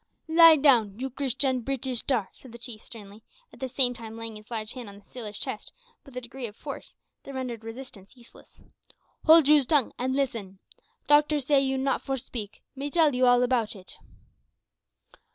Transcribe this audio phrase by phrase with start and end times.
[0.27, 3.21] "Lie down, you Christian Breetish tar," said the Chief, sternly,
[3.53, 5.71] at the same time laying his large hand on the sailor's chest
[6.03, 8.63] with a degree of force that rendered resistance useless.
[9.27, 10.57] "Hold you's tongue an' listen.
[11.05, 12.63] Doctor say you not for speak.
[12.75, 13.93] Me tell you all about it.